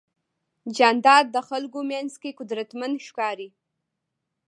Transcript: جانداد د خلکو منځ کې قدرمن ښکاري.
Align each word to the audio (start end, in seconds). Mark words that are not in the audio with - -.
جانداد 0.75 1.25
د 1.35 1.37
خلکو 1.49 1.79
منځ 1.91 2.11
کې 2.21 2.35
قدرمن 2.39 2.91
ښکاري. 3.07 3.49